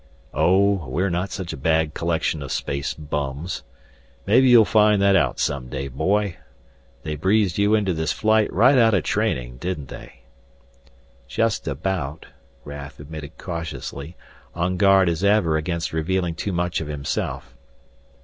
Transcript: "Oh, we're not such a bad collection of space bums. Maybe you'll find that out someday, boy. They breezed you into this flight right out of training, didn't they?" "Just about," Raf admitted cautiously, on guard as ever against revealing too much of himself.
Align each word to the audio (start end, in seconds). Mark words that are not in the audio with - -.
"Oh, 0.33 0.87
we're 0.89 1.11
not 1.11 1.29
such 1.31 1.53
a 1.53 1.57
bad 1.57 1.93
collection 1.93 2.41
of 2.41 2.51
space 2.51 2.91
bums. 2.95 3.61
Maybe 4.25 4.49
you'll 4.49 4.65
find 4.65 4.99
that 4.99 5.15
out 5.15 5.37
someday, 5.39 5.89
boy. 5.89 6.37
They 7.03 7.15
breezed 7.15 7.59
you 7.59 7.75
into 7.75 7.93
this 7.93 8.11
flight 8.11 8.51
right 8.51 8.79
out 8.79 8.95
of 8.95 9.03
training, 9.03 9.57
didn't 9.57 9.89
they?" 9.89 10.23
"Just 11.27 11.67
about," 11.67 12.25
Raf 12.65 12.99
admitted 12.99 13.37
cautiously, 13.37 14.17
on 14.55 14.77
guard 14.77 15.07
as 15.07 15.23
ever 15.23 15.55
against 15.55 15.93
revealing 15.93 16.33
too 16.33 16.51
much 16.51 16.81
of 16.81 16.87
himself. 16.87 17.55